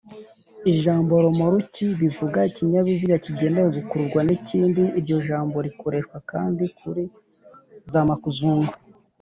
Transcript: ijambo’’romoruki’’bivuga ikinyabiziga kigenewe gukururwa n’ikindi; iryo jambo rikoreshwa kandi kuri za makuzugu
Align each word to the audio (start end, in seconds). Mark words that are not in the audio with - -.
ijambo’’romoruki’’bivuga 0.71 2.39
ikinyabiziga 2.49 3.15
kigenewe 3.25 3.67
gukururwa 3.77 4.21
n’ikindi; 4.27 4.83
iryo 4.99 5.17
jambo 5.27 5.55
rikoreshwa 5.65 6.17
kandi 6.31 6.63
kuri 6.79 7.03
za 7.91 8.01
makuzugu 8.09 8.73